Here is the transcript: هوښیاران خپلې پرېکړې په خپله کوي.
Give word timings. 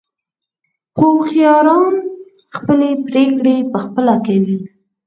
هوښیاران 0.99 1.93
خپلې 2.55 2.89
پرېکړې 3.07 3.55
په 3.71 3.77
خپله 3.85 4.15
کوي. 4.27 4.59